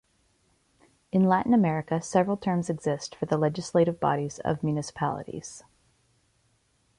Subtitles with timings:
[1.11, 5.63] In Latin America several terms exist for the legislative bodies of municipalities.